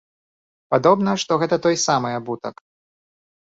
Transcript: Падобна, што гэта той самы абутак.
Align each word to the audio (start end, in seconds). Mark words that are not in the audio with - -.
Падобна, 0.73 1.11
што 1.25 1.37
гэта 1.45 1.55
той 1.67 1.79
самы 1.85 2.09
абутак. 2.23 2.55